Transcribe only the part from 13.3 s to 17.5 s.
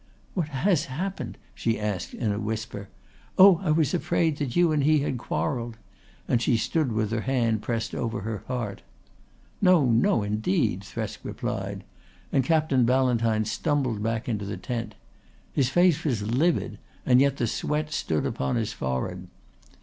stumbled back into the tent. His face was livid, and yet the